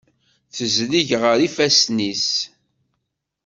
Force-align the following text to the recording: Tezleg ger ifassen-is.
Tezleg 0.55 1.07
ger 1.09 1.39
ifassen-is. 1.47 2.27